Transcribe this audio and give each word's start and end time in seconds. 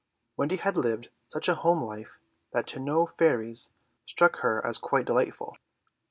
Wendy 0.35 0.55
had 0.55 0.77
lived 0.77 1.11
such 1.27 1.47
a 1.47 1.53
home 1.53 1.79
life 1.79 2.17
that 2.53 2.65
to 2.65 2.79
know 2.79 3.05
fairies 3.05 3.71
struck 4.07 4.37
her 4.37 4.59
as 4.65 4.79
quite 4.79 5.05
delightful. 5.05 5.57